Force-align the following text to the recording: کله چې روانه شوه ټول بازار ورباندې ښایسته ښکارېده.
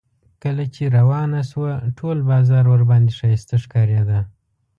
کله 0.43 0.63
چې 0.75 0.83
روانه 0.97 1.41
شوه 1.51 1.73
ټول 1.97 2.17
بازار 2.29 2.65
ورباندې 2.69 3.11
ښایسته 3.19 3.55
ښکارېده. 3.63 4.19